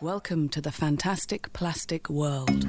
[0.00, 2.68] Welcome to the fantastic plastic world.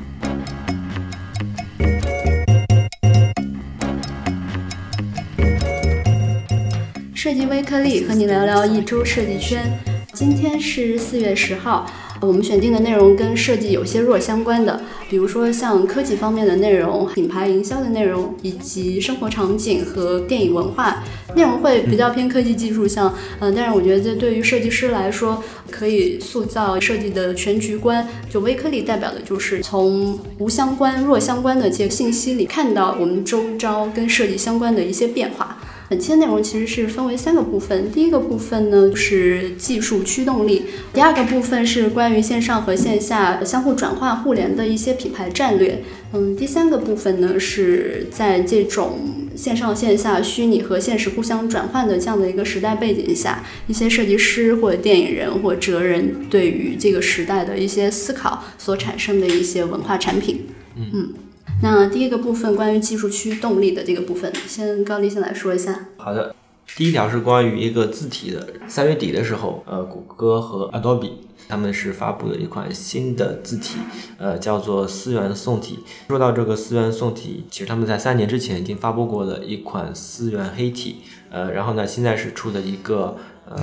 [7.14, 9.80] 设计微颗粒和你聊聊一周设计圈。
[10.12, 11.86] 今天是四月十号，
[12.20, 21.04] 我们选定的内容跟设计有些弱相关的，比如说像科技方面的内容、品牌营销的内容，以及生活场景和电影文化
[21.36, 23.14] 内容会比较偏科技技术向。
[23.40, 28.08] 嗯，但是我觉得这对于设计师来说，可以塑造设计的全局观。
[28.30, 35.58] 就微颗粒代表的就是从无相关、弱相关的这些信息里，看到我们周遭跟设计相关的一些变化。
[35.90, 49.00] 本期的内容其实是分为三个部分，第一个部分呢是技术驱动力，第二个部分是关于线上和线下相互转化互联的一些品牌战略，嗯，第三个部分呢是在这种
[49.36, 60.46] 线上线下、虚拟和现实互相转换的这样的一个时代背景下，一些设计师或者电影人或哲人对于这个时代的一些思考所产生的一些文化产品，
[60.78, 61.14] 嗯。
[61.62, 65.88] 那第一个部分关于技术驱动力的这个部分，先高丽先来说一下。
[65.98, 66.34] 好的，
[66.78, 68.48] 第一条是关于一个字体的。
[68.68, 71.12] 三月底的时候，呃，谷歌和 Adobe
[71.50, 73.78] 他们是发布了一款新的字体，
[74.18, 75.80] 呃，叫做思源宋体。
[76.08, 83.18] 说到这个思源宋体，其实他们在三年之前已经发布过了一款思源黑体，呃，然后呢，现在是出的一个
[83.50, 83.62] 呃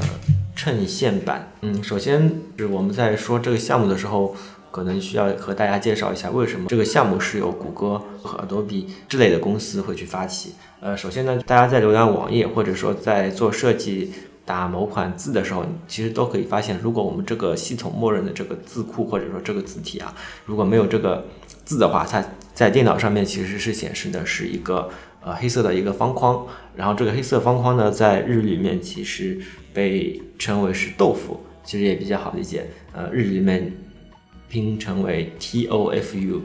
[0.55, 1.51] 衬线版。
[1.63, 4.37] 嗯，首先是我们在说这个项目的时候。
[4.77, 10.53] 可能需要和大家介绍一下，为什么这个项目是由谷歌和 Adobe 之类的公司会去发起。
[10.81, 14.13] 呃，首先呢，大家在浏览网页或者说在做设计
[14.45, 21.25] 打某款字的时候，其实都可以发现，如果我们这个系统默认的这个字库或者说这个字体啊，如果没有这个
[21.65, 24.91] 字的话，它在电脑上面其实是显示的是一个
[25.23, 26.47] 呃黑色的一个方框。
[26.75, 29.41] 然后这个黑色方框呢，在日语里面其实
[29.73, 32.67] 被称为是豆腐，其实也比较好理解。
[32.93, 33.73] 呃，日语里面。
[34.49, 36.43] 拼成为 T O F U，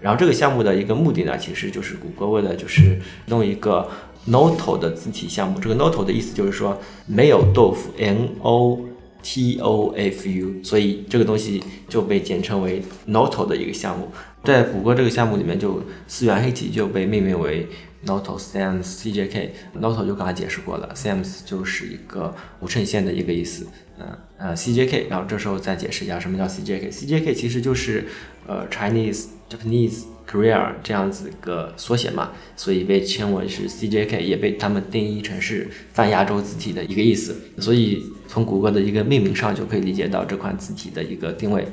[0.00, 3.88] 然后这个项目的一个目的呢，其实就是谷歌为了就是弄一个
[4.28, 5.58] Noto 的字体项目。
[5.60, 8.80] 这个 Noto 的意思就是说没有豆腐，N O
[9.22, 14.08] T O F U，所以这个东西就被简称为 Noto 的一个项目。
[14.42, 17.66] 在谷歌这个项目里面，就四元黑体就被命名为
[18.06, 19.50] Noto Sans CJK。
[19.80, 23.66] Noto 就刚才解释过了，Sans 就是一个无衬线的一个意思。
[23.98, 24.06] 嗯
[24.38, 26.90] 呃，CJK，然后这时候再解释一下什么叫 CJK。
[26.90, 28.04] CJK 其实就是
[28.46, 37.36] 呃 Chinese Japanese Korea 这样子一个缩写嘛，所以被称为是 CJK，也被他们定义成是泛亚洲字体的一个意思。
[37.58, 41.64] 所以从谷歌的一个命名上就可以理解到这款字体的一个定位，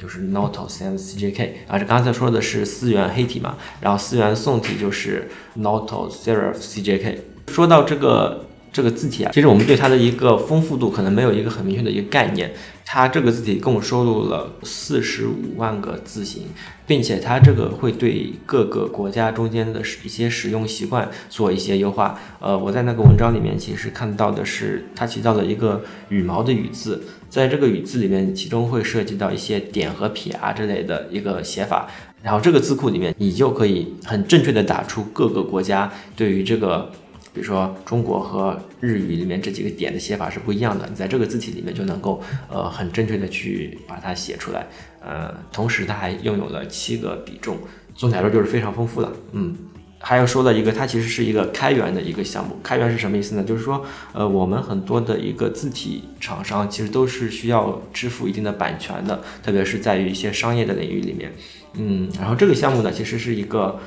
[0.00, 1.50] 就是 notos and CJK。
[1.68, 5.28] 啊，这刚才说的是思源黑体嘛，然后思源宋体就是
[5.58, 7.18] Noto Serif CJK。
[7.48, 8.46] 说到这个。
[8.72, 12.52] 这个字体啊，其实我们对它的一个丰富度可能没有一个很明确的一个概念。
[12.92, 16.48] 它这个字体共收录了四十五万个字形，
[16.88, 22.18] 并且它这个会对各个国家中间的一些使用习惯做一些优化。
[22.40, 31.88] 呃，我在那个文章里面其实看到的是，它提到了一个羽毛的羽字，在这个羽字里面，其中会涉及到一些点和撇啊之类的一个写法。
[32.24, 36.90] 然后这个字库里面，你就可以很正确的打出各个国家对于这个。
[37.32, 44.66] 比如说中国和日语里面这几个点的写法是不一样的，你在这个字体里面就能够呃很正确的去把它写出来，
[45.00, 47.56] 呃，同时它还拥有了七个比重，
[47.94, 49.12] 总体来说就是非常丰富的。
[49.32, 49.56] 嗯，
[50.00, 52.56] 还要说的一个，它其实是一个开源的一个项目。
[52.62, 53.44] 开源是什么意思呢？
[53.44, 61.32] 就是说，呃，我们很多的一个字体厂商其实都是需要支付一定的版权的，特别是在于一些商业的领域里面。
[61.74, 63.78] 嗯，然后这个项目呢，其实是一个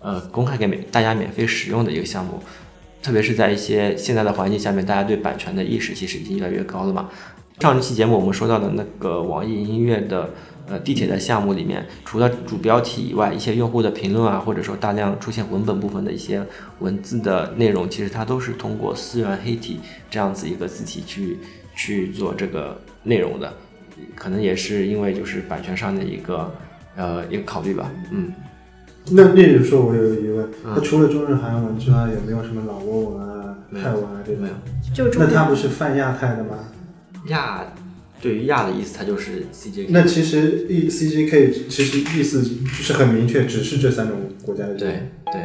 [0.00, 2.42] 呃公开给免大家免费使用的一个项目。
[3.02, 7.08] 特别是在一些现在的环境下面，大家对版权的意识其实已经越来越高了嘛。
[7.60, 10.30] 上一期节目我们说到的那个网易音乐的
[10.66, 16.42] 呃地铁的项目里面，除了主标题以外，一些用户的评论啊，或者说大量出现文本部分的一些
[16.78, 19.78] 文字的内容，其实它都是通过思源黑体
[20.08, 21.38] 这样子一个字体去
[21.74, 23.52] 去做这个内容的，
[24.14, 26.54] 可能也是因为就是版权上的一个
[26.96, 28.32] 呃一个考虑吧，嗯。
[29.12, 34.42] 那例如说，我有疑问，它除了中日韩文之外，有没有什么老挝文啊、泰文啊这种？
[34.42, 34.54] 没有。
[34.94, 36.58] 就那它不是泛亚太的吗？
[37.26, 37.64] 亚，
[38.20, 39.86] 对于亚的意思，它就是 CJK。
[39.90, 44.74] 那其实 E CJK 其实意思就是很明确，只是这三种国家的。
[44.74, 45.42] 对对。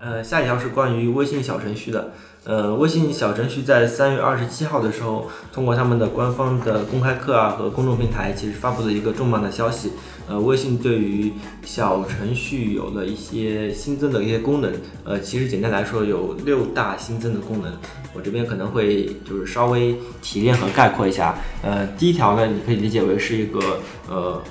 [0.00, 2.12] 呃，下一条是关于微信小程序的。
[2.44, 9.92] 呃，微信小程序在三月二十七号的时候，通过他们的官方的公开课啊和公众平台，其实发布了一个重磅的消息。
[10.26, 11.30] 呃，微信对于
[11.66, 14.72] 小程序有了一些新增的一些功能。
[15.04, 17.70] 呃，其实简单来说有六大新增的功能，
[18.14, 21.34] 我这边可能会就是稍微提炼和概括一下。
[21.62, 23.60] 呃，第一条呢，你可以理解为是一个
[24.08, 24.42] 呃。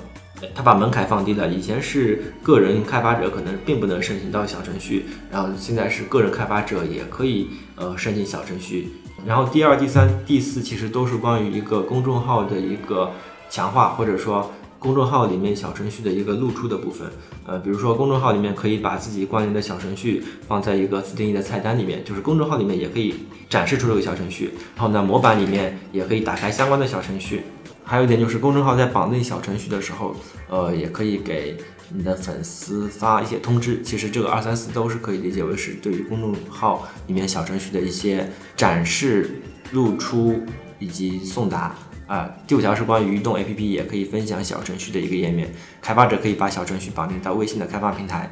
[0.54, 8.92] 它把门槛放低了，以前是个人开发者可能并不能申请到小程序，然后现在是个人开发者也可以呃申请小程序。
[9.26, 13.10] 然后第二、第三、第四其实都是关于一个公众号的一个
[13.50, 17.06] 强化，或者说公众号里面小程序的一个露出的部分。
[17.46, 23.14] 呃，比如说公众号里面可以把自己关联的小程序放在一个自定义的菜单里面，就是公众号里面也可以
[23.48, 24.52] 展示出这个小程序。
[24.74, 27.42] 然后呢，模板里面也可以打开相关的小程序。
[27.90, 30.14] 还有一点就是，公众号在绑定小程序的时候，
[30.48, 31.56] 呃，也可以给
[31.88, 33.82] 你的粉丝发一些通知。
[33.82, 39.42] 其实这个二三四都是可以理解为是对于公众号里面小程序的一些展示、
[39.72, 40.40] 露出
[40.78, 41.74] 以及送达
[42.06, 42.30] 啊。
[42.46, 45.52] 第五条是关于移动 APP 也可以分享小程序的一个页面，
[45.82, 48.30] 开发者可以把小程序绑定到微信的开发平台。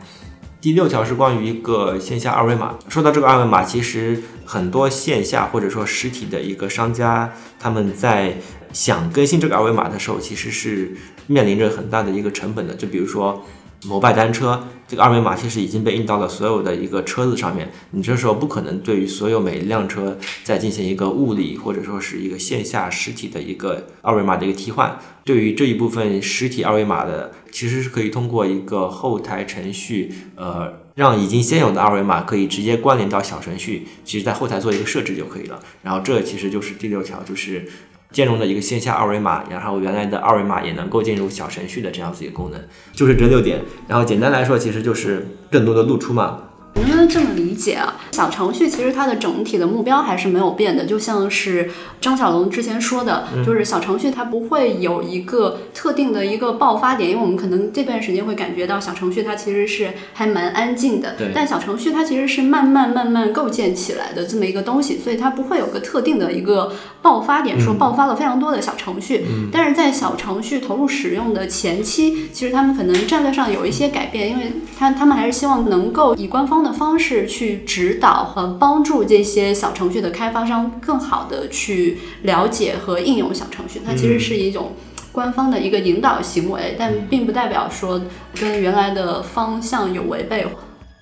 [0.60, 2.76] 第六条是关于一个线下二维码。
[2.88, 8.36] 说到这个二维码，其实很多线下或者说实体的一个商家，他们在
[8.72, 12.74] 想更新这个二维码的时候，其实是面临着很大的一个成本的。
[12.74, 13.44] 就比如说。
[13.84, 24.98] 摩拜单车这个二维码其实已经被印到了所有的一个车子上面，你这时候不可能对于所有每一辆车再进行一个物理或者说是一个线下实体的一个二维码的一个替换。
[25.22, 35.60] 对于这一部分实体二维码的，其实是可以通过一个后台程序，呃，让已经现有的二维码可以直接关联到小程序，其实在后台做一个设置就可以了。
[35.84, 37.70] 然后这其实就是第六条，就是。
[38.10, 42.60] 兼容的一个线下二维码，然后原来的二维码也能够进入小程序的这样子一个功能，
[42.92, 43.60] 就是这六点。
[43.86, 46.44] 然后简单来说，其实就是更多的露出嘛。
[46.80, 47.96] 能不能这么理解啊？
[48.12, 51.70] 小程序其实它的整体的目标还是没有变的，就像是
[52.00, 66.72] 张小龙之前说的，就是小程序它不会有一个特定的一个爆发点，因为我们可能这段时间会感觉到小程序它其实是还蛮安静的，但小程序它其实是慢慢慢慢构建起来的这么一个东西，所以它不会有个特定的一个
[67.02, 69.24] 爆发点，说爆发了非常多的小程序。
[69.52, 76.67] 但是在小程序投入使用的前期，其实他们可能战略上有一些改变，因为他他们还是希望能够以官方的。
[76.72, 84.72] 方式去指导和帮助这些小程序的开发商更好的去了解和应用小程序，它其实是一种
[85.12, 88.00] 官方的一个引导行为，但并不代表说
[88.34, 90.46] 跟原来的方向有违背。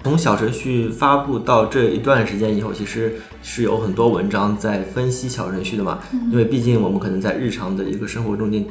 [0.05, 5.99] 从小程序发布到这一段时间以后，其实是有很多文章在分析小程序的嘛，
[6.31, 8.65] 因为毕竟我们可能在日常的一个生活中间，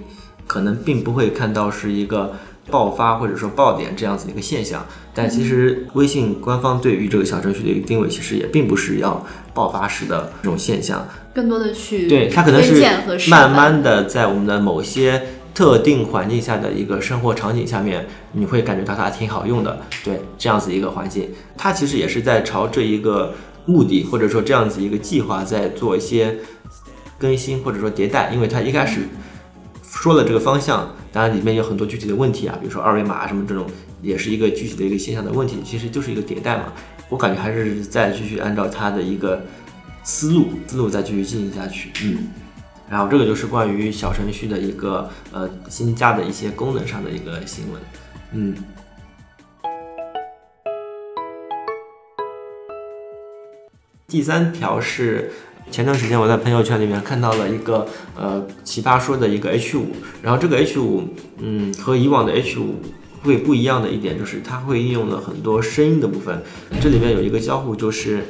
[0.48, 2.34] 可能并不会看到是一个。
[2.70, 15.22] 爆发或者说爆点这样子的一个现象，但其实微信官方对于这个小程序的一个定位，其实也并不是要爆发式的这种现象，更多的去对它可能是慢慢的在我们的某些
[15.54, 23.36] 特定环境下的一个生活场景下面，你会感觉到它挺好用的，对这样子一个环境，它其实也是在朝这一个
[23.66, 26.38] 目的或者说这样子一个计划在做一些
[27.20, 29.02] 更新或者说迭代，因为它一开始。
[29.98, 33.66] 说了这个方向，当然里面有很多具体的问题啊，比如说二维码什么这种，
[34.02, 36.74] 也是一个具体的一个现象的问题，其实就是一个迭代嘛。
[37.08, 39.42] 我感觉还是再继续按照它的一个
[40.04, 41.90] 思路，思路再继续进行下去。
[42.04, 42.28] 嗯，
[42.90, 47.82] 然后这个就是关于小程序的一个呃新加的一些功能上的一个新闻。
[48.34, 48.54] 嗯，
[54.06, 55.32] 第三条是。
[55.72, 57.86] 前段时间我在朋友圈里面看到了一个
[58.16, 59.88] 呃奇葩说的一个 H 五，
[60.22, 61.04] 然后这个 H 五，
[61.40, 62.76] 嗯，和以往的 H 五
[63.24, 66.42] 会不一样的一点就是它会应用了很多声音的部分。
[66.80, 68.24] 这里面有一个交互，就是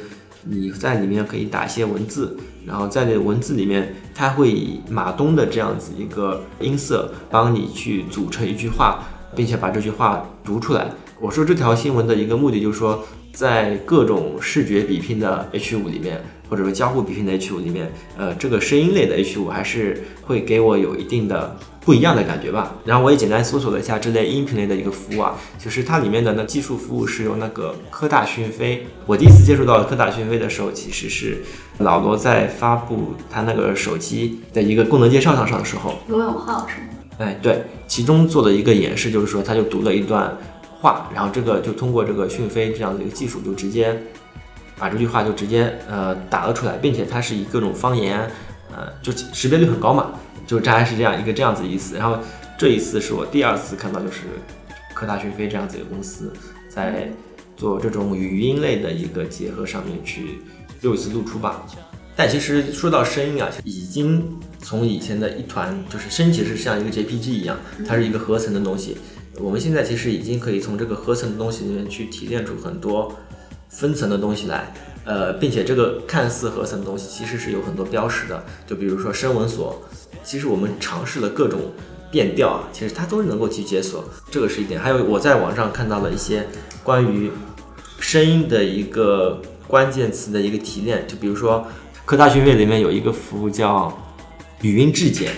[0.45, 9.03] 你在里面可以打一些文字，然后在这文字里面，它会以马东的这样子一个音色帮你去组成一句话，
[9.35, 10.89] 并且把这句话读出来。
[11.19, 16.23] 我说这条新闻的一个目的就是说，在各种视觉比拼的 H 五里面。
[16.49, 22.75] 或者说交互比拼的 H 五里面，呃，这个声音类的 H 五还是会给我有一定的不一样的感觉吧。
[22.85, 28.85] 然后我也简单搜索了一下这类音频类的一个服务啊，就是它里面的那技术服务是由那个科大讯飞。
[29.05, 31.43] 我第一次接触到科大讯飞的时候，其实是
[31.79, 36.87] 老罗在发布他那个手机的一个功能介绍上上的时候，罗永浩是吗？
[37.17, 40.37] 哎，对，其中做了一个演示，就是说他就读了一段
[40.81, 43.95] 话，然后这个就通过这个讯飞这样的一个技术，就直接。
[44.77, 48.19] 把这句话就直接呃打了出来，并且它是以各种方言，
[48.75, 50.11] 呃，就识别率很高嘛，
[50.45, 51.97] 就大概是这样一个这样子意思。
[51.97, 52.17] 然后
[52.57, 54.21] 这一次是我第二次看到，就是
[54.93, 56.31] 科大讯飞这样子一个公司
[56.69, 57.09] 在
[57.55, 60.39] 做这种语音类的一个结合上面去
[60.81, 61.65] 又一次露出吧。
[62.17, 68.97] 但其实说到声音啊，已经从以前的一团，就是声其实像一个 JPG 一样，它是一个合成的东西。
[69.37, 73.13] 我们现在其实已经可以从这个合成的东西里面去提炼出很多
[73.77, 78.43] 分层的东西来，呃，并且这个看似合成的东西其实是有很多标识的。
[78.65, 79.81] 就比如说声纹锁，
[80.23, 81.59] 其实我们尝试了各种
[82.09, 84.79] 变调啊，其实它都是能够去解锁，这个是一点。
[84.79, 86.47] 还有我在网上看到了一些
[86.83, 87.31] 关于
[87.99, 91.67] 声音的一个关键词的一个提炼，就比如说。
[92.05, 93.91] 科大讯飞里面有一个服务叫
[94.61, 95.31] 语音质检，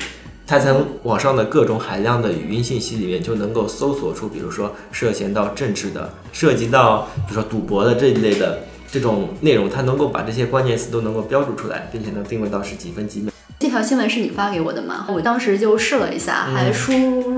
[0.47, 13.29] 它从网上的各种海量的语音信息里面就能够搜索出，比如说涉嫌到政治的、涉及到比如说赌博的这一类的这种内容，它能够把这些关键词都能够标注出来，并且能定位到是几分几秒。
[13.59, 15.05] 这条新闻是你发给我的吗？
[15.09, 16.93] 我当时就试了一下，还输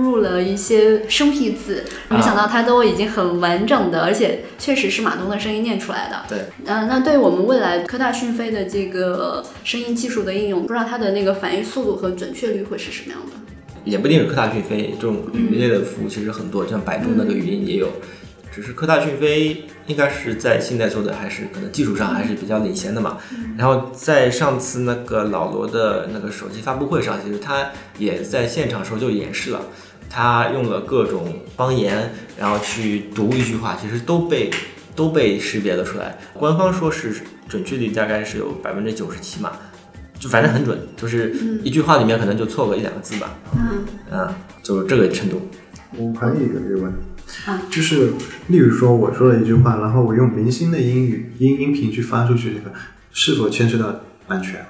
[0.10, 6.26] 入了一些生僻字，没想到它都已经很完整的，而且确实是马东的声音念出来的。
[6.28, 13.34] 对，嗯，那对我们未来科大讯飞的这个声音技术的应用，不知道它的那个反应速度和准确率会是什么样的？
[13.86, 17.88] 也不一定是科大讯飞这种语音类的服务，其实很多，像百度那个语音也有。
[18.52, 23.18] 只是科大讯飞应该是在现在做的还是可能技术上还是比较领先的嘛。
[23.56, 29.62] 然后在上次那个老罗的那个手机发布会上，其实他也在现场时候就演示了，
[30.10, 34.50] 他用了各种方言，然后去读一句话，其实都被
[34.96, 36.18] 都被识别了出来。
[36.34, 37.14] 官方说是
[37.48, 39.52] 准确率大概是有百分之九十七嘛，
[40.20, 43.38] 就反正很准，就是一句话里面可能就错个一两个字吧。
[43.56, 45.48] 嗯，啊，就是这个程度。
[45.96, 46.94] 我还有一个疑问。
[47.46, 48.12] 啊，就是，
[48.48, 52.72] 例如说我说了一句话，然后我用明星的英语音音频去发出去，这个
[53.12, 54.66] 是否牵涉到版权、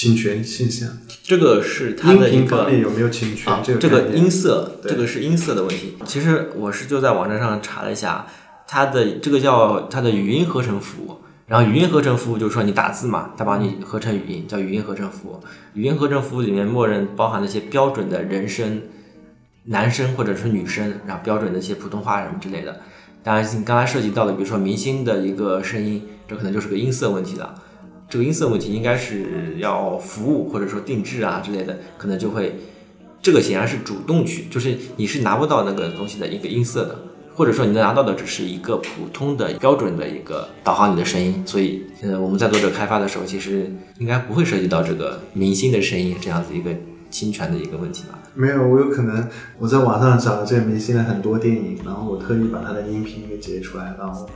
[0.00, 0.88] 侵权现象？
[1.22, 3.52] 这个是它的一个有没有侵权？
[3.62, 5.94] 这个这个音色，这个是音色的问题。
[6.06, 8.26] 其实我是就在网站上查了一下，
[8.66, 11.18] 它的这个叫它的语音合成服务。
[11.46, 15.38] 然后语音合成服务就是说你打字嘛，它帮你合成语音，叫语音合成服务。
[15.74, 18.80] 语音合成服务里面默认包含了一些标准的人声。
[19.64, 22.80] 男生或者是女生，然后标准的一些普通话什么之类的。
[23.22, 27.54] 当然，你刚才涉及到的，比如说明星的一个声音，这可能就是个音色问题了。
[28.10, 32.56] 这个音色问题应该是要服务或者说定制啊之类的，可能就会，
[33.22, 36.98] 这个显然是主动去，就是你是拿不到那个东西的一个音色的，
[37.34, 41.42] 或者说你能拿到的只是一个普通的标准的一个导航你的声音。
[41.46, 46.70] 所以，呃，我们在做这个开发的时候，其实应该不会涉及到这个明星的声音这样子一个。
[47.10, 48.16] 侵权的一个问题吧？
[48.34, 54.28] 没有，我有可能我在网上找了这个明星的很多电影，然后我特意把他的音频给截出来，然后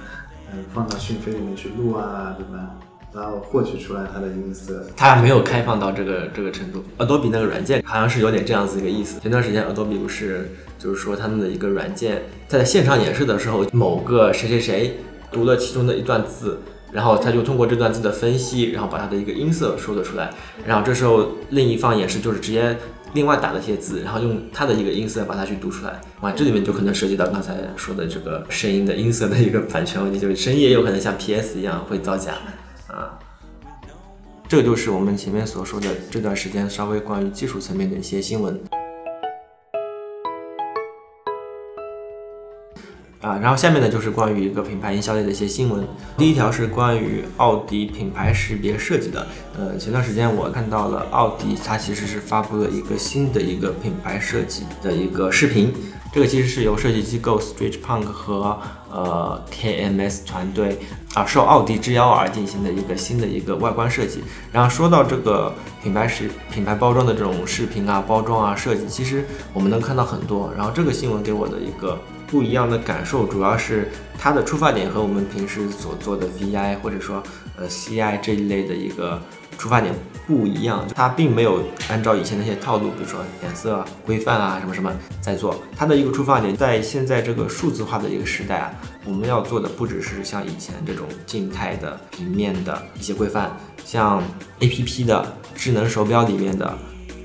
[0.53, 2.75] 嗯放到讯飞里面去录啊，对吧？
[3.15, 4.87] 然后获取出来它的音色。
[4.97, 6.83] 它还没有开放到这个这个程度。
[6.99, 9.21] Adobe 那个软件好像是有点这样子一个意思。
[9.21, 14.97] 前段时间 Adobe 不是就是说他们的一个软件在现场演示的时候，某个谁谁谁
[15.31, 16.59] 读了其中的一段字。
[16.93, 20.31] 然后他就通过这段字的分析，然后把它的一个音色说了出来。
[20.65, 22.77] 然后这时候另一方演示就是直接
[23.15, 26.01] 另外打了些字，然后用他的一个音色把它去读出来。
[26.21, 32.35] 哇，这里面就可能涉及到刚才说的这个声音的音色的一个版权问题，就是声音也有可能像 PS 一样会造假。
[34.47, 38.61] 这就是我们前面所说的这段时间稍微关于技术层面的一些新闻。
[43.21, 45.83] 啊，然后下面呢就是关于一个品牌营销类的一些新闻。
[46.19, 49.27] 第一条是关于奥迪品牌识别设计的。
[49.59, 55.73] 呃，前段时间我看到了奥迪，它其实是发布了一个新的一个品牌设计的一个视频。
[56.15, 58.57] 这个其实是由设计机构 Stretch Punk 和
[58.89, 60.79] 呃 KMS 团队
[61.13, 64.23] 啊，受奥迪之邀而进行的一个新的一个外观设计。
[64.53, 65.53] 然后说到这个
[65.83, 70.53] 品牌视品牌包装的这种视频啊、包装啊设计，其实我们能看到很多。
[70.57, 71.99] 然后这个新闻给我的一个。
[72.27, 77.23] 不一样的感受，主要是它的出发点和我们平时所做的 VI 或者说
[77.57, 79.21] 呃 CI 这一类的一个
[79.59, 79.95] 出发点
[80.27, 85.63] 不一样，它并没有按照以前那些套路，比如说颜色啊规范啊什么什么在做。
[85.77, 94.23] 它的一个出发点，在现在这个数字化的一个时代啊，我们要做的不只是像以前这种静态的平面的一些规范，像
[94.61, 96.79] APP 的智能手表里面的。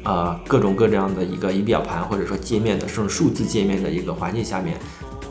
[0.05, 4.77] 呃，各种各样的一个仪表盘或者说界面的这种数字界面的一个环境下面，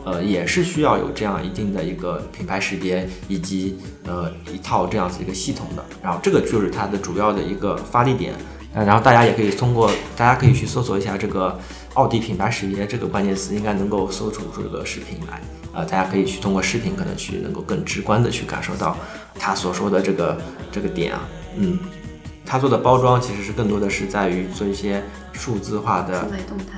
[0.05, 5.83] 呃，也是需要有这样一定的一个品牌识别以及呃一套这样子一个系统的。
[6.01, 8.33] 然后这个就是它的主要的一个发力点。
[8.73, 11.59] 呃，然后大家也可以通过，大家可以去搜索一下这个
[11.95, 15.41] 奥迪品牌识别这个关键词，应该能够搜出这个视频来。
[15.73, 18.95] 呃，大家可以去通过视频可能去能够更直观的去感受到
[19.39, 20.37] 他所说的这个
[20.71, 21.27] 这个点啊，
[21.57, 21.79] 嗯。
[22.49, 25.03] 它做的包装其实是更多的是在于做一些
[25.33, 26.27] 数字化的。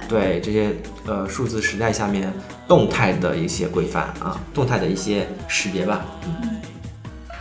[0.09, 0.75] 对这些
[1.05, 2.31] 呃数字时代下面
[2.67, 6.05] 动态的一些规范啊，动态的一些识别吧。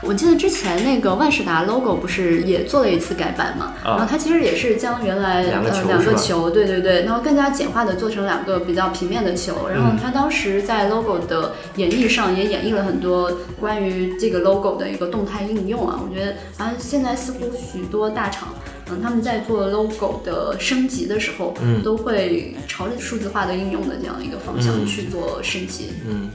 [0.03, 3.75] 我记得之前那个万事达 logo 不是也做了一次改版嘛？
[3.85, 9.69] 啊然后它其实也是将原来两个呃两球对对对，然后更加简化的做成两个比较平面的球。
[9.69, 13.31] 然后嗯它当时在 logo 的演绎上也演绎了很多
[13.61, 16.01] 关于这个 logo 的一个动态应用啊。
[16.03, 18.49] 我觉得好像现在似乎许多大厂。
[18.93, 25.93] 嗯，他们在做 logo 的升级的时候，嗯都会朝着数字化的应用的这样一个方向嗯去做升级。
[26.09, 26.29] 嗯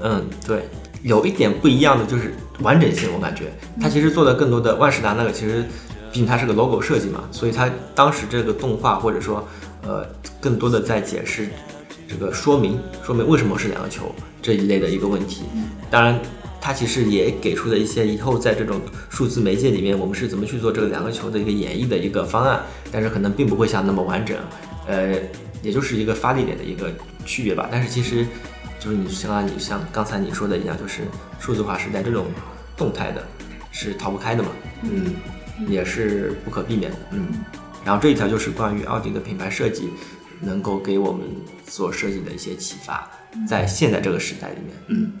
[0.00, 0.62] 嗯，对，
[1.02, 5.62] 有一点不一样的就是完整性，我感觉它其实做的更多的万事达那个其实，
[6.10, 9.46] 毕竟它是个 logo 设计嘛，所以它当时这个动画或者说
[9.82, 10.04] 呃
[10.40, 11.48] 更多的在解释
[12.08, 15.42] 这个说明说明为什么是两个球这一类的一个问题。
[15.90, 16.18] 当然，
[16.60, 24.36] 它其实也给出了一些以后在这种数字媒介里面我们是怎么去做这个两个球的一个演绎的一个方案，但是可能并不会像那么完整，
[24.86, 25.14] 呃，
[25.62, 26.90] 也就是一个发力点的一个
[27.24, 27.68] 区别吧。
[27.70, 28.26] 但是其实
[28.78, 31.02] 就是你相当于你像刚才你说的一样，就是
[31.40, 32.26] 数字化时代这种
[32.76, 33.26] 动态的
[33.72, 34.50] 是逃不开的嘛，
[34.82, 35.14] 嗯，
[35.66, 37.28] 也是不可避免的，嗯。
[37.84, 39.90] 然后这一条就是关于奥迪的品牌设计
[40.40, 41.26] 能够给我们
[41.66, 43.10] 所设计的一些启发，
[43.48, 45.12] 在现在这个时代里面，嗯。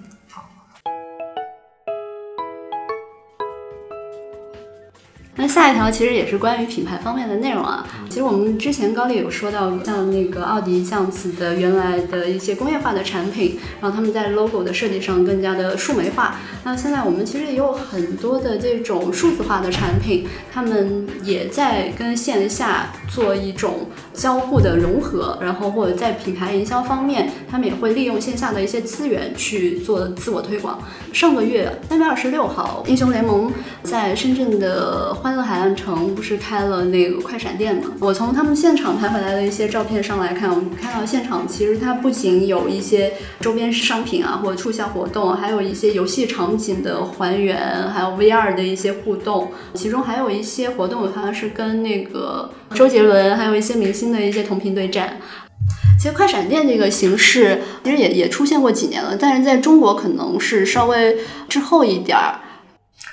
[5.40, 7.86] 那下一条其实也是关于品牌方面的内容啊。
[8.08, 16.40] 其实我们之前高丽有说到，像那个奥迪这样子的原来的一些工业化的产品，然后他们在 logo 的设计上更加的数媒化。
[16.64, 30.80] 那现在我们其实也有很多的这种数字化的产品，他们也在跟线下做一种交互的融合，然后或者在品牌营销方面，他们也会利用线下的一些资源去做自我推广。
[31.12, 33.52] 上个月三月二十六号，英雄联盟
[33.84, 37.92] 在深圳的欢乐海岸城不是开了那个快闪店吗？
[38.00, 47.58] 我从他们现场拍回来的一些照片上来看，我们看到现场其实它不仅有一些周边商品啊或者促销活动，还有一些游戏场景的还原，
[47.90, 55.18] 还有 VR 的一些互动，其中还有一些活动好像是跟那个周杰伦还有一些明星的一些同屏对战。
[56.00, 61.18] 其实快闪店这个形式其实也也出现过几年了，但是在中国可能是稍微
[61.50, 62.40] 滞后一点儿。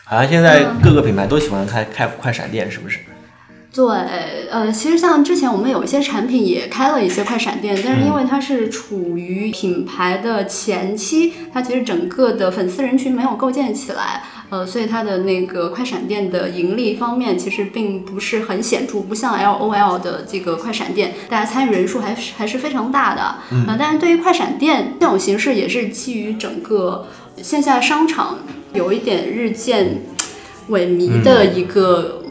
[0.05, 2.99] 好像现在各个品牌都喜欢开开快闪店，是不是？
[3.73, 3.83] 对，
[4.49, 23.35] 呃，其实像之前我们有一些产品也开了一些快闪店，但是因为它是处于品牌的前期，它其实整个的粉丝人群没有构建起来，呃，所以它的那个快闪店的盈利方面其实并不是很显著，不像 LOL 的这个快闪店，大家参与人数还是还是非常大的。
[23.51, 27.05] 嗯、呃，但是对于快闪店这种形式，也是基于整个
[27.41, 28.39] 线下商场
[28.73, 30.01] 有一点日渐
[30.69, 32.21] 萎靡的一个。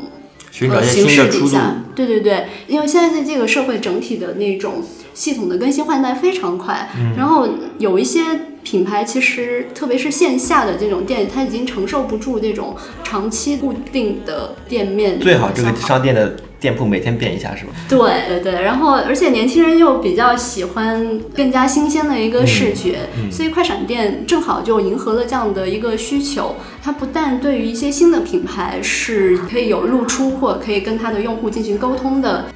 [0.54, 1.40] 形新的出路。
[1.40, 8.20] 式底下，对对对，因为现在在这个社会整体的那种系统的更新换代非常快，嗯然后有一些
[8.62, 17.72] 品牌其实特别是线下的这种店，它已经承受不住这种长期固定的店面最好这个商店的店铺每天变一下，是吧？
[17.90, 23.00] 对对对，然后而且年轻人又比较喜欢更加新鲜的一个视觉，
[23.30, 26.56] 所以快闪店正好就迎合了这样的一个需求。
[26.82, 32.46] 它不但对于一些新的品牌是可以有露出，或者可以跟它的用户进行沟通的。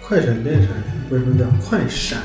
[0.00, 0.70] 快闪电闪
[1.10, 2.18] 为什么叫快闪？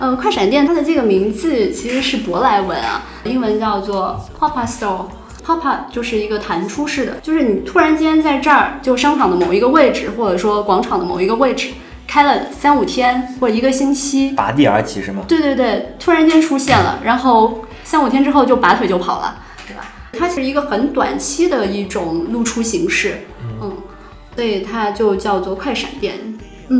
[0.00, 5.04] 呃，快闪店它的这个名字其实是舶来文啊，英文叫做 pop up store。
[5.50, 11.70] Pop up 就是一个弹出式的，就是你突然间在这儿，就商场的某一个位置，或者说广场的某一个位置，
[12.06, 15.24] 开了三五天或者一个星期，拔地而起是吗？
[15.26, 19.36] 对对对，突然间出现了，然后三五天之后就拔腿就跑了，
[19.66, 19.84] 对吧？
[20.12, 23.20] 它是一个很短期的一种露出形式，
[23.60, 23.76] 嗯，
[24.34, 26.16] 所以它就叫做快闪店。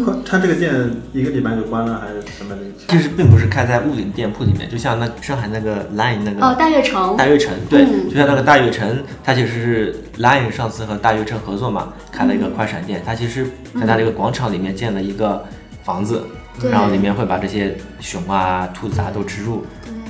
[0.04, 0.72] 快，它这个店
[1.12, 2.54] 一个礼拜就关了，还是什么？
[2.54, 2.62] 的？
[2.88, 8.08] 其实并不是开在物理店铺里面，就像那上海那个 Line 那个哦，大悦城，大悦城，对，嗯。
[8.08, 13.44] 就像那个大悦城，它其实是 Line 上次和大悦城合作嘛，开了一个快闪店，它其实
[13.80, 15.44] 在它这个广场里面建了一个
[15.82, 16.24] 房子，
[16.60, 16.70] 对。
[16.70, 19.64] 然后里面会把这些熊啊、兔子啊都植入，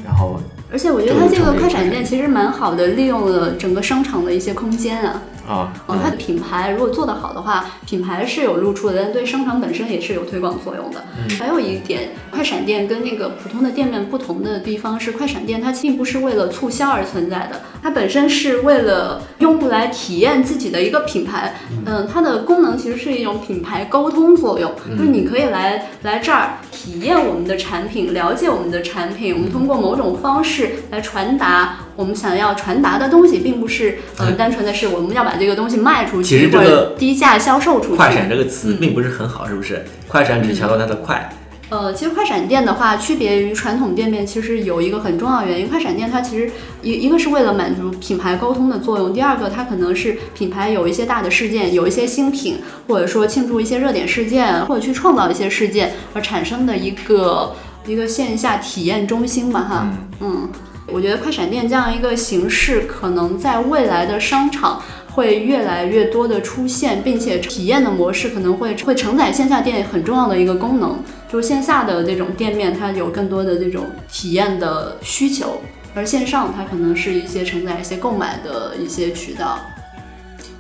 [0.05, 0.41] 然后
[0.73, 5.23] 而且我觉得它这个快闪店其实蛮好的，利用了整个商场的一些空间啊。
[5.49, 11.03] 啊，嗯，它的品牌如果做得好的话，品牌是有露出的，但对商场本身也是有推广作用的。
[11.41, 21.57] 还有一点，快闪店跟那个普通的店面不同的地方是，快闪店它并不是为了促销而存在的，它本身是为了用户来体验自己的一个品牌。
[21.85, 30.60] 嗯，它的功能其实是一种品牌沟通作用，就是你可以来来这儿体验我们的产品，了解我们的产品，我们通过某种方式
[30.91, 31.79] 来传达。
[31.97, 37.97] 我们想要传达的东西，并不是呃单纯的是我们要把这个东西卖出去，或者低价销售出去。
[37.97, 39.85] 快闪这个词并不是很好，是不是？
[40.09, 41.31] 快闪只强调它的快。
[41.69, 45.69] 呃，其实快闪店的话，区别于传统店面，其实有一个很重要原因。
[45.69, 46.51] 快闪店它其实
[46.83, 57.55] 一一个是为了满足品牌沟通的作用，第二个它可能是品牌有一些大的事件，有一些新品，或者说庆祝一些热点事件，或者去创造一些事件而产生的一个
[57.87, 60.49] 一个线下体验中心吧，哈，嗯，
[60.87, 64.83] 我觉得快闪店这样一个形式，可能在未来的商场。
[65.13, 70.97] 会越来越多的出现，并且体验的模式可能会会承载线下店很重要的一个功能，
[71.29, 75.61] 就是线下的这种店面它有更多的这种体验的需求，
[75.97, 79.59] 而线上它可能是一些承载一些购买的一些渠道。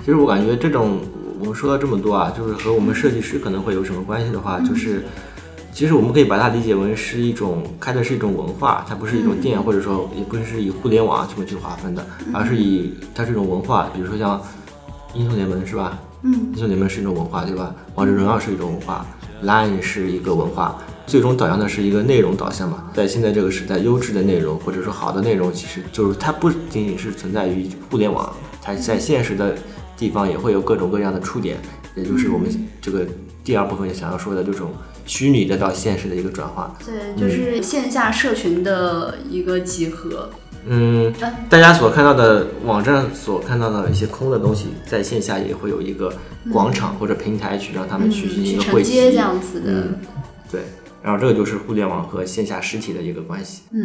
[0.00, 0.98] 其实我感觉这种
[1.38, 5.04] 我们说了这么多啊，就是和我们设计师可能会有什么关系的话，就是。
[5.72, 12.04] 其实我们可以把它理解为是一种开的是一种文化，它不是一种店，或者说也不是以互联网这么去划分的，
[12.34, 13.88] 而是以它是一种文化。
[13.94, 14.40] 比如说像
[15.14, 15.98] 英雄联盟是吧？
[16.22, 17.74] 嗯，英雄联盟是一种文化，对吧？
[17.94, 19.06] 王者荣耀是一种文化
[19.42, 22.90] ，Line 是一个文化，最终导向的是一个内容导向嘛。
[22.92, 28.30] 在现在这个时代，优质的内容或者说好的内容，其实就是它不仅仅是存在于互联网，
[28.60, 29.56] 它在现实的
[29.96, 31.56] 地方也会有各种各样的触点，
[31.96, 32.50] 也就是我们
[32.82, 33.06] 这个
[33.42, 34.70] 第二部分想要说的这种。
[35.10, 40.30] 虚拟的到现实的一个转化，对，就是线下社群的一个集合。
[40.64, 41.12] 嗯，
[41.48, 46.12] 大家所看到的网站所看到的一些空的东西，在线下也会有一个
[46.52, 49.88] 广场或者平台去让他们去进行一个汇集，这样子的。
[50.48, 50.60] 对，
[51.02, 53.62] 然后这个就是互联网和线下实体的一个关系。
[53.72, 53.80] 嗯。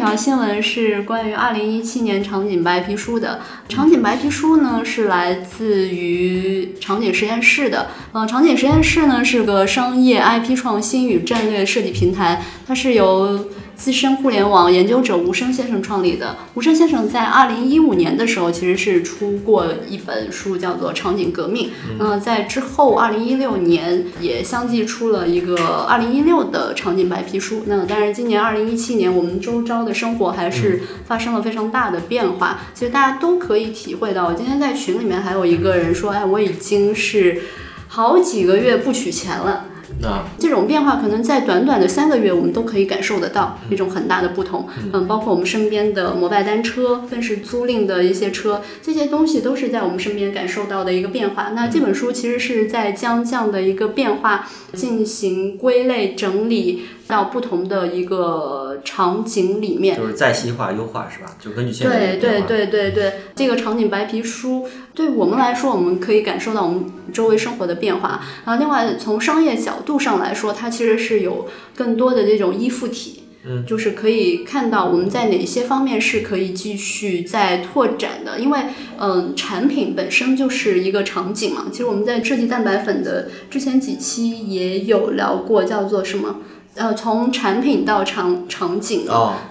[0.00, 3.40] 条新闻是关于二零一七年场景白皮书的。
[3.68, 7.88] 场景白皮书呢是来自于场景实验室的。
[8.12, 13.44] 呃，场景实验室呢是个商业 IP 创新与战略设计平台，它是由。
[13.80, 16.36] 资深互联网研究者吴声先生创立的。
[16.52, 21.68] 吴声先生在二零一五年的时候，其实是出过一本书，叫做《场景革命》。
[21.98, 27.62] 嗯，在之后二零一六年也相继出了一个二零一六的场景白皮书。
[27.64, 32.60] 那但是今年二零一七年，我们周遭的生活还是发生了非常大的变化。
[32.74, 34.26] 其实大家都可以体会到。
[34.26, 37.40] 我今天在群里面还有一个人说：“哎，我已经是
[37.88, 39.68] 好几个月不取钱了。”
[40.00, 44.66] 那这种变化可能在短短的三个月，我们都可以感受得到一种很大的不同。
[44.92, 51.50] 嗯，包括我们身边的摩拜单车、分时租赁的一些车，这些东西都是在我们身边感受到的一个变化。
[51.54, 56.82] 那这本书其实是在将这样的一个变化进行归类整理。
[57.10, 61.36] 到不同的一个场景里面，就是再细化优化是吧？
[61.40, 64.64] 就根据现在对对对对对，这个场景白皮书
[65.00, 68.20] 对我们来说，我们可以感受到我们周围生活的变化。
[68.44, 78.38] 然后另外从商业角度上来说，它其实是有更多的这种依附体，嗯，就是可以看到我们在哪些方面是可以继续再拓展的。
[78.38, 78.60] 因为
[78.98, 81.68] 嗯，产品本身就是一个场景嘛。
[81.72, 86.40] 其实我们在设计蛋白粉的之前几期也有聊过，叫做什么？
[86.80, 89.04] 呃，从产品到场场景，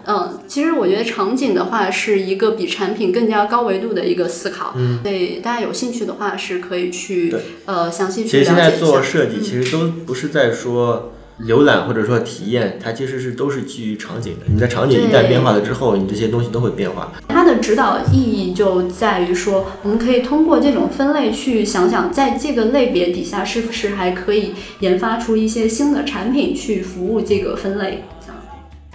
[0.07, 4.73] 嗯，其实我觉得场景的话是一个比产品更加高维度的一个思考。
[4.75, 8.51] 嗯，对，大家有兴趣的话是可以去呃详细去了解一下。
[8.53, 11.11] 其实现在做设计，其实都不是在说。
[11.47, 14.45] 浏览或者说体验，它其实是都是基于场景的。
[14.53, 17.13] 你在场景一旦变化了之后，你这些东西都会变化。
[17.49, 28.03] 的指导意义就在于说，我们可以通过这种分类去想想，在这个类别底下是不是还可以研发出一些新的产品去服务这个分类。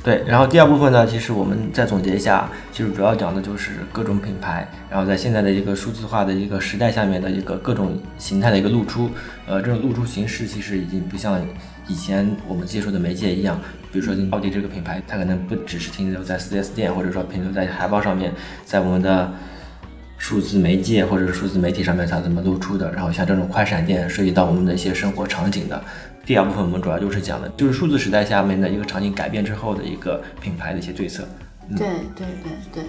[0.03, 9.09] 对，然后第二部分呢，其实我们再总结一下，其实主要讲的就是各种品牌，然后在现在的一个数字化的一个时代下面的一个各种形态的一个露出。
[9.47, 11.41] 呃，这种露出形式其实已经不像。
[11.87, 13.61] 以前我们接触的媒介一样，
[13.93, 18.33] 比如说奥迪这个品牌，它可能不只是停留在 4S 店，或者说停留在海报上面，
[18.65, 19.33] 在我们的
[20.17, 22.91] 数字媒介或者是数字媒体上面它怎么露出的。
[22.93, 25.85] 然后像这种快闪店，涉及到我们的一些生活场景的。
[26.25, 31.23] 第二部分我们主要就是讲的，就是数字时代下面的一个场景改变之后的一个品牌的一些对策。
[31.69, 32.85] 嗯对对对对。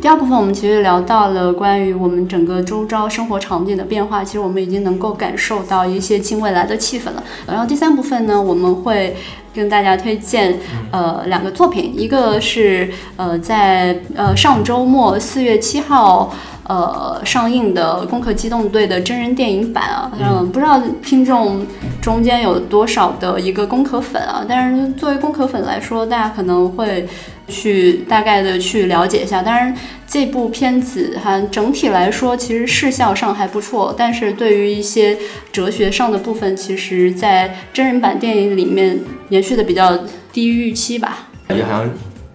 [0.00, 7.22] 第二部分我们其实聊到了关于我们整个周遭生活场景的变化，其实我们已经能够感受到一些近未来的气氛了。
[7.46, 9.16] 然后第三部分呢，我们会
[9.54, 10.58] 跟大家推荐
[10.90, 16.34] 呃两个作品，一个是呃在呃上周末四月七号
[16.66, 21.66] 呃上映的《攻壳机动队》的真人电影版啊，嗯，不知道听众
[22.00, 27.06] 中间有多少的一个攻壳粉啊，但是作为攻壳粉来说，大家可能会。
[27.46, 35.14] 去大概的去了解一下，当然这部片子哈整体来说其实视效上还不错，但是对于一些
[35.52, 38.98] 哲学上的部分，其实在真人版电影里面
[39.28, 39.94] 延续的比较
[40.32, 41.28] 低于预期吧。
[41.46, 41.90] 感觉好像，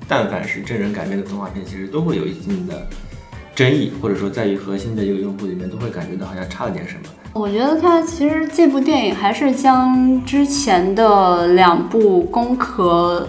[0.08, 2.88] 但凡是真人改编的动画片，其实都会有一定的
[3.60, 7.02] 争议，或者说在于核心的一个用户里面，都会感觉到好像差了点什么。
[7.34, 13.28] 我觉得它其实这部电影还是将之前的两部《攻壳》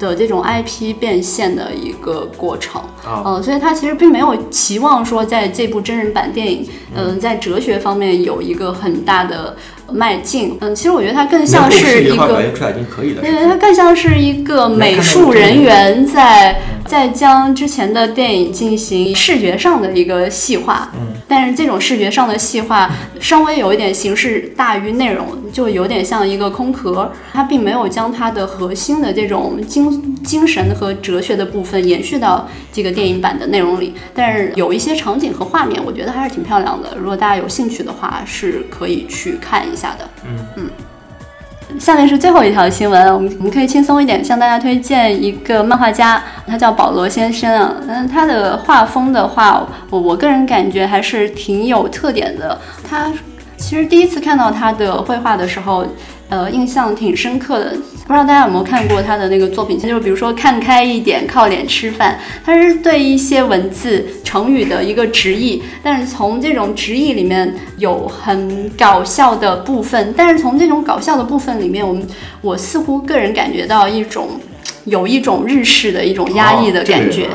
[0.00, 2.82] 的这种 IP 变现的一个过程。
[3.24, 9.56] 嗯，所以它其实并没有期望说在这部真人版电影，嗯，在哲学方面有一个很大的。
[9.90, 12.42] 迈进，嗯，其实我觉得它更像是一个，
[13.22, 36.94] 对，它更像是一个美术人员在在将之前的电影进行视觉上的一个细化，嗯，但是这种视觉上的细化稍微有一点形式大于内容，就有点像一个空壳，它并没有将它的核心的这种精精神和哲学的部分延续到这个电影版的内容里，但是有一些场景和画面，我觉得还是挺漂亮的。
[36.98, 39.78] 如果大家有兴趣的话，是可以去看一。
[39.78, 40.70] 下的，嗯嗯，
[41.78, 52.58] 下面是最后一条新闻，我们我们可以轻松一点，向大家推荐一个漫画家，他叫保罗先生啊，嗯，他的画风的话，我我个人感觉还是挺有特点的。
[52.88, 53.12] 他
[53.56, 55.84] 其实第一次看到他的绘画的时候。
[56.30, 59.78] 呃，印象挺深刻的，不知道大家有没有看过他的那个作品？
[59.78, 72.06] 就是比如说“看开一点，靠脸吃饭”，他是对一些文字成语的一个直译，但是从这种直译里面有很搞笑的部分，但是从这种搞笑的部分里面，我们
[72.42, 74.38] 我似乎个人感觉到一种
[74.84, 77.28] 有一种日式的一种压抑的感觉。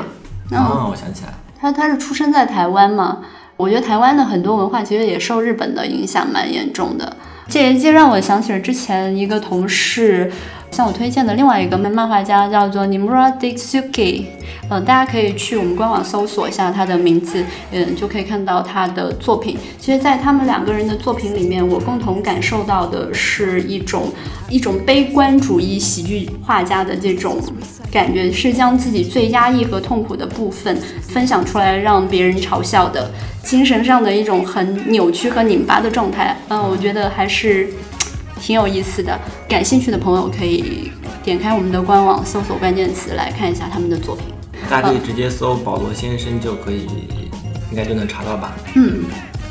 [0.52, 3.22] 哦，我想起来，他他是出生在台湾嘛？
[3.58, 7.18] 我觉得台湾的很多文化其实也受日本的影响蛮严重的。
[7.48, 10.32] 这这让我想起了之前一个同事
[10.74, 14.26] 向我推荐的另外一个漫画家，叫做 Nimura Disuki。
[14.70, 19.56] 嗯，大家可以去我们官网搜索一下他的名字，嗯，就可以看到他的作品。
[19.78, 24.12] 其实，在他们两个人的作品里面，我共同感受到的是一种
[24.50, 27.38] 一种悲观主义喜剧画家的这种
[27.92, 33.12] 感觉，是将自己最压抑和痛苦的部分分享出来，让别人嘲笑的。
[33.44, 37.68] 精神上的一种很扭曲和拧巴的状态，嗯，我觉得还是
[38.44, 39.18] 挺有意思的。
[39.48, 40.92] 感兴趣的朋友可以
[41.24, 44.26] 点开我们的官网，搜索关键词来看一下他们的作品。
[44.70, 46.86] 大家可以直接搜保罗先生就可以，
[47.72, 48.52] 应该就能查到吧？
[48.76, 49.06] 嗯。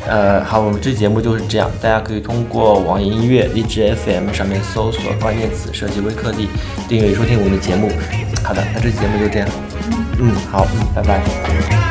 [0.07, 6.49] 呃，好，我们这节目就是这样，大家可以通过网易音乐、荔枝 FM 上面搜索关键词“设计微课题”，
[6.87, 7.89] 订阅收听我们的节目。
[8.45, 9.49] 好的，那这期节目就这样。
[10.19, 11.82] 嗯，好，嗯，拜拜。